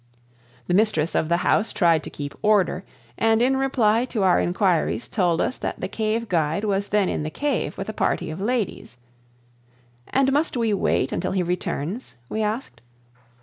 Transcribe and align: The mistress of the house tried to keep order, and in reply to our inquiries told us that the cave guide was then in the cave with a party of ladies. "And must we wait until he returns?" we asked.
The 0.65 0.73
mistress 0.73 1.13
of 1.13 1.29
the 1.29 1.37
house 1.45 1.71
tried 1.71 2.01
to 2.03 2.09
keep 2.09 2.33
order, 2.41 2.83
and 3.19 3.39
in 3.39 3.55
reply 3.55 4.05
to 4.05 4.23
our 4.23 4.39
inquiries 4.39 5.07
told 5.07 5.39
us 5.39 5.59
that 5.59 5.79
the 5.79 5.87
cave 5.87 6.27
guide 6.27 6.63
was 6.63 6.89
then 6.89 7.07
in 7.07 7.21
the 7.21 7.29
cave 7.29 7.77
with 7.77 7.87
a 7.87 7.93
party 7.93 8.31
of 8.31 8.41
ladies. 8.41 8.97
"And 10.07 10.33
must 10.33 10.57
we 10.57 10.73
wait 10.73 11.11
until 11.11 11.33
he 11.33 11.43
returns?" 11.43 12.15
we 12.29 12.41
asked. 12.41 12.81